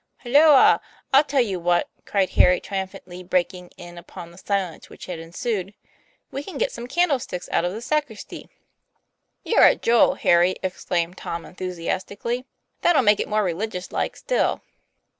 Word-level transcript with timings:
"Halloa! 0.17 0.81
I'll 1.13 1.23
tell 1.23 1.41
you 1.43 1.59
what!" 1.59 1.87
cried 2.07 2.31
Harry 2.31 2.59
tri 2.59 2.77
umphantly, 2.79 3.21
breaking 3.21 3.69
in 3.77 3.99
upon 3.99 4.31
the 4.31 4.37
silence 4.39 4.89
which 4.89 5.05
had 5.05 5.19
ensued: 5.19 5.75
"we 6.31 6.41
can 6.41 6.57
get 6.57 6.71
some 6.71 6.87
candlesticks 6.87 7.47
out 7.51 7.65
of 7.65 7.71
the 7.71 7.83
sacristy." 7.83 8.49
"You're 9.43 9.61
a 9.67 9.75
jewel, 9.75 10.15
Harry!" 10.15 10.55
exclaimed 10.63 11.19
Tom, 11.19 11.43
enthusi 11.43 11.87
astically. 11.87 12.45
"That'll 12.81 13.03
make 13.03 13.19
it 13.19 13.29
more 13.29 13.43
religious 13.43 13.91
like, 13.91 14.15
still." 14.17 14.63